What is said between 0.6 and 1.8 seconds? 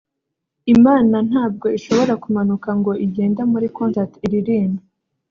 Imana ntabwo